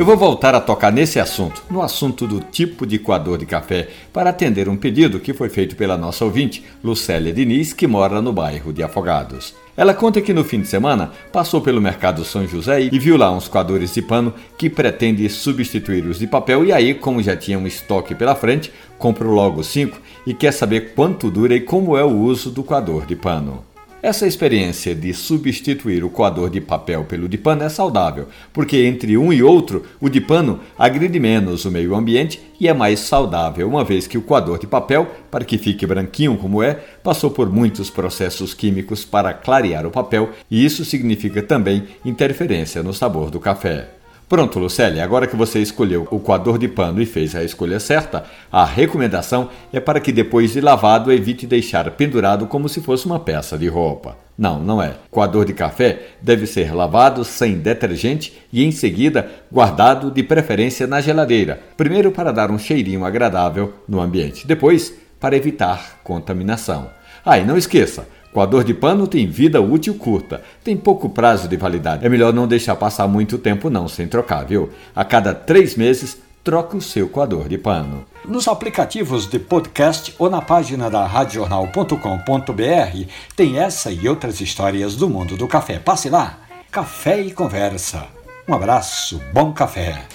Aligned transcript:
Eu 0.00 0.06
vou 0.06 0.16
voltar 0.16 0.54
a 0.54 0.60
tocar 0.62 0.90
nesse 0.90 1.20
assunto, 1.20 1.62
no 1.68 1.82
assunto 1.82 2.26
do 2.26 2.40
tipo 2.40 2.86
de 2.86 2.98
coador 2.98 3.36
de 3.36 3.44
café, 3.44 3.88
para 4.10 4.30
atender 4.30 4.66
um 4.66 4.74
pedido 4.74 5.20
que 5.20 5.34
foi 5.34 5.50
feito 5.50 5.76
pela 5.76 5.94
nossa 5.98 6.24
ouvinte, 6.24 6.64
Lucélia 6.82 7.34
Diniz, 7.34 7.74
que 7.74 7.86
mora 7.86 8.22
no 8.22 8.32
bairro 8.32 8.72
de 8.72 8.82
Afogados. 8.82 9.54
Ela 9.76 9.92
conta 9.92 10.22
que 10.22 10.32
no 10.32 10.42
fim 10.42 10.62
de 10.62 10.68
semana 10.68 11.10
passou 11.30 11.60
pelo 11.60 11.82
mercado 11.82 12.24
São 12.24 12.46
José 12.46 12.80
e 12.90 12.98
viu 12.98 13.18
lá 13.18 13.30
uns 13.30 13.46
coadores 13.46 13.92
de 13.92 14.00
pano 14.00 14.32
que 14.56 14.70
pretende 14.70 15.28
substituir 15.28 16.06
os 16.06 16.18
de 16.18 16.26
papel 16.26 16.64
e 16.64 16.72
aí, 16.72 16.94
como 16.94 17.22
já 17.22 17.36
tinha 17.36 17.58
um 17.58 17.66
estoque 17.66 18.14
pela 18.14 18.34
frente, 18.34 18.72
comprou 18.96 19.34
logo 19.34 19.62
cinco 19.62 20.00
e 20.26 20.32
quer 20.32 20.52
saber 20.52 20.94
quanto 20.94 21.30
dura 21.30 21.54
e 21.54 21.60
como 21.60 21.94
é 21.94 22.02
o 22.02 22.16
uso 22.16 22.50
do 22.50 22.64
coador 22.64 23.04
de 23.04 23.16
pano. 23.16 23.69
Essa 24.02 24.26
experiência 24.26 24.94
de 24.94 25.12
substituir 25.12 26.02
o 26.02 26.08
coador 26.08 26.48
de 26.48 26.58
papel 26.58 27.04
pelo 27.04 27.28
de 27.28 27.36
pano 27.36 27.64
é 27.64 27.68
saudável, 27.68 28.28
porque 28.50 28.78
entre 28.78 29.18
um 29.18 29.30
e 29.30 29.42
outro, 29.42 29.84
o 30.00 30.08
de 30.08 30.22
pano 30.22 30.60
agride 30.78 31.20
menos 31.20 31.66
o 31.66 31.70
meio 31.70 31.94
ambiente 31.94 32.40
e 32.58 32.66
é 32.66 32.72
mais 32.72 33.00
saudável, 33.00 33.68
uma 33.68 33.84
vez 33.84 34.06
que 34.06 34.16
o 34.16 34.22
coador 34.22 34.58
de 34.58 34.66
papel, 34.66 35.06
para 35.30 35.44
que 35.44 35.58
fique 35.58 35.86
branquinho 35.86 36.38
como 36.38 36.62
é, 36.62 36.74
passou 37.02 37.30
por 37.30 37.52
muitos 37.52 37.90
processos 37.90 38.54
químicos 38.54 39.04
para 39.04 39.34
clarear 39.34 39.84
o 39.84 39.90
papel 39.90 40.30
e 40.50 40.64
isso 40.64 40.82
significa 40.82 41.42
também 41.42 41.84
interferência 42.02 42.82
no 42.82 42.94
sabor 42.94 43.30
do 43.30 43.38
café. 43.38 43.99
Pronto, 44.30 44.60
Lucélia, 44.60 45.02
agora 45.02 45.26
que 45.26 45.34
você 45.34 45.58
escolheu 45.58 46.06
o 46.08 46.20
coador 46.20 46.56
de 46.56 46.68
pano 46.68 47.02
e 47.02 47.04
fez 47.04 47.34
a 47.34 47.42
escolha 47.42 47.80
certa, 47.80 48.22
a 48.52 48.64
recomendação 48.64 49.50
é 49.72 49.80
para 49.80 49.98
que 49.98 50.12
depois 50.12 50.52
de 50.52 50.60
lavado 50.60 51.12
evite 51.12 51.48
deixar 51.48 51.90
pendurado 51.90 52.46
como 52.46 52.68
se 52.68 52.80
fosse 52.80 53.06
uma 53.06 53.18
peça 53.18 53.58
de 53.58 53.66
roupa. 53.66 54.16
Não, 54.38 54.60
não 54.60 54.80
é. 54.80 54.94
Coador 55.10 55.44
de 55.44 55.52
café 55.52 56.10
deve 56.22 56.46
ser 56.46 56.72
lavado 56.72 57.24
sem 57.24 57.58
detergente 57.58 58.32
e 58.52 58.64
em 58.64 58.70
seguida 58.70 59.28
guardado 59.50 60.12
de 60.12 60.22
preferência 60.22 60.86
na 60.86 61.00
geladeira. 61.00 61.58
Primeiro 61.76 62.12
para 62.12 62.32
dar 62.32 62.52
um 62.52 62.58
cheirinho 62.58 63.04
agradável 63.04 63.74
no 63.88 64.00
ambiente, 64.00 64.46
depois 64.46 64.94
para 65.18 65.36
evitar 65.36 65.98
contaminação. 66.04 66.88
Ah, 67.24 67.36
e 67.36 67.44
não 67.44 67.58
esqueça, 67.58 68.06
Coador 68.32 68.62
de 68.62 68.72
pano 68.72 69.08
tem 69.08 69.26
vida 69.26 69.60
útil 69.60 69.94
curta, 69.94 70.42
tem 70.62 70.76
pouco 70.76 71.08
prazo 71.08 71.48
de 71.48 71.56
validade. 71.56 72.06
É 72.06 72.08
melhor 72.08 72.32
não 72.32 72.46
deixar 72.46 72.76
passar 72.76 73.08
muito 73.08 73.38
tempo 73.38 73.68
não 73.68 73.88
sem 73.88 74.06
trocar, 74.06 74.44
viu? 74.44 74.70
A 74.94 75.04
cada 75.04 75.34
três 75.34 75.74
meses, 75.74 76.16
troca 76.44 76.76
o 76.76 76.80
seu 76.80 77.08
coador 77.08 77.48
de 77.48 77.58
pano. 77.58 78.04
Nos 78.24 78.46
aplicativos 78.46 79.26
de 79.26 79.38
podcast 79.38 80.14
ou 80.18 80.30
na 80.30 80.40
página 80.40 80.88
da 80.88 81.04
radiojornal.com.br 81.06 83.08
tem 83.34 83.58
essa 83.58 83.90
e 83.90 84.08
outras 84.08 84.40
histórias 84.40 84.94
do 84.94 85.08
mundo 85.08 85.36
do 85.36 85.48
café. 85.48 85.78
Passe 85.78 86.08
lá. 86.08 86.38
Café 86.70 87.20
e 87.20 87.32
conversa. 87.32 88.06
Um 88.48 88.54
abraço, 88.54 89.20
bom 89.32 89.52
café. 89.52 90.06